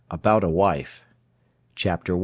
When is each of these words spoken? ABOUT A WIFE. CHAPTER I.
ABOUT 0.09 0.43
A 0.43 0.49
WIFE. 0.49 1.05
CHAPTER 1.75 2.17
I. 2.17 2.19